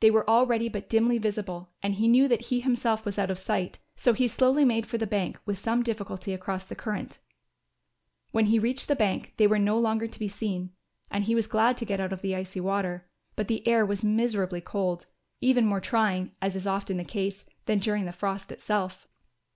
[0.00, 3.38] They were already but dimly visible and he knew that he himself was out of
[3.38, 7.20] sight, so he slowly made for the bank with some difficulty across the current.
[8.32, 10.72] When he reached the bank they were no longer to be seen,
[11.08, 13.06] and he was glad to get out of the icy water.
[13.36, 15.06] But the air was miserably cold,
[15.40, 19.06] even more trying, as is often the case, than during the frost itself.